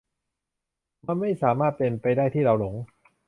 [1.07, 2.75] มันไม่สามารถเป็นไปได้ที่เราหลง